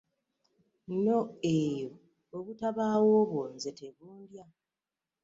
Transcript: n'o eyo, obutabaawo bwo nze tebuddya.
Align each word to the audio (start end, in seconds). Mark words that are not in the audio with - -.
n'o 1.01 1.19
eyo, 1.55 1.91
obutabaawo 2.37 3.17
bwo 3.31 3.43
nze 3.53 3.71
tebuddya. 3.79 4.45